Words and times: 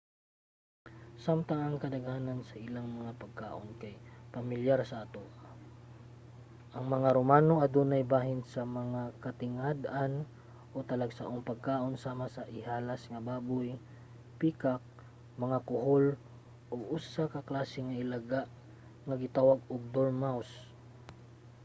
samtang 1.25 1.61
ang 1.63 1.77
kadaghanan 1.83 2.39
sa 2.49 2.57
ilang 2.67 2.87
mga 2.97 3.11
pagkaon 3.21 3.69
kay 3.81 3.95
pamilyar 4.35 4.79
na 4.81 4.89
sa 4.91 5.01
atoa 5.05 5.49
ang 6.75 6.85
mga 6.93 7.09
romano 7.17 7.53
adunay 7.65 8.03
bahin 8.15 8.41
sa 8.53 8.61
mga 8.79 9.01
katingad-an 9.23 10.13
o 10.73 10.75
talagsaong 10.91 11.47
pagkaon 11.51 11.95
sama 12.05 12.25
sa 12.35 12.49
ihalas 12.59 13.01
nga 13.11 13.23
baboy 13.29 13.67
peacock 14.39 14.83
mga 15.43 15.59
kuhol 15.69 16.05
ug 16.71 16.81
usa 16.97 17.23
ka 17.33 17.41
klase 17.49 17.81
sa 17.87 17.99
ilaga 18.03 18.41
nga 19.07 19.15
gitawag 19.23 19.59
og 19.73 19.83
dormouse 19.95 20.53